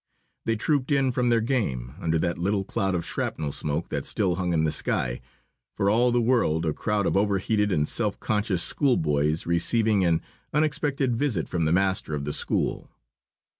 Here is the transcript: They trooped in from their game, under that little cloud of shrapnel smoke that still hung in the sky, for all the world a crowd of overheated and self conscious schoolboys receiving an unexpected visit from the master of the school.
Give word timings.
They 0.45 0.55
trooped 0.55 0.91
in 0.91 1.11
from 1.11 1.29
their 1.29 1.41
game, 1.41 1.93
under 1.99 2.17
that 2.17 2.39
little 2.39 2.63
cloud 2.63 2.95
of 2.95 3.05
shrapnel 3.05 3.51
smoke 3.51 3.89
that 3.89 4.07
still 4.07 4.33
hung 4.33 4.51
in 4.51 4.63
the 4.63 4.71
sky, 4.71 5.21
for 5.75 5.91
all 5.91 6.11
the 6.11 6.19
world 6.19 6.65
a 6.65 6.73
crowd 6.73 7.05
of 7.05 7.15
overheated 7.15 7.71
and 7.71 7.87
self 7.87 8.19
conscious 8.19 8.63
schoolboys 8.63 9.45
receiving 9.45 10.03
an 10.03 10.23
unexpected 10.55 11.15
visit 11.15 11.47
from 11.47 11.65
the 11.65 11.71
master 11.71 12.15
of 12.15 12.25
the 12.25 12.33
school. 12.33 12.89